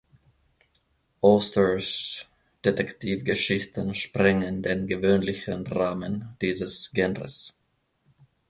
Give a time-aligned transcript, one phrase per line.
[1.21, 2.25] Austers
[2.65, 7.53] Detektivgeschichten sprengen den gewöhnlichen Rahmen dieses Genres.